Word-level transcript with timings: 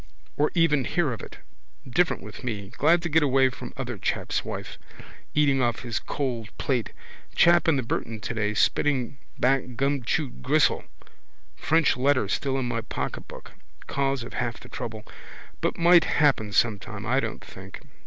Or 0.35 0.49
even 0.55 0.85
hear 0.85 1.13
of 1.13 1.21
it. 1.21 1.37
Different 1.87 2.23
with 2.23 2.43
me. 2.43 2.69
Glad 2.69 3.03
to 3.03 3.07
get 3.09 3.21
away 3.21 3.49
from 3.49 3.71
other 3.77 3.99
chap's 3.99 4.43
wife. 4.43 4.79
Eating 5.35 5.61
off 5.61 5.81
his 5.83 5.99
cold 5.99 6.49
plate. 6.57 6.91
Chap 7.35 7.67
in 7.67 7.75
the 7.75 7.83
Burton 7.83 8.19
today 8.19 8.55
spitting 8.55 9.19
back 9.37 9.75
gumchewed 9.75 10.41
gristle. 10.41 10.85
French 11.55 11.97
letter 11.97 12.27
still 12.27 12.57
in 12.57 12.65
my 12.67 12.81
pocketbook. 12.81 13.51
Cause 13.85 14.23
of 14.23 14.33
half 14.33 14.59
the 14.59 14.69
trouble. 14.69 15.03
But 15.61 15.77
might 15.77 16.05
happen 16.05 16.51
sometime, 16.51 17.05
I 17.05 17.19
don't 17.19 17.45
think. 17.45 17.81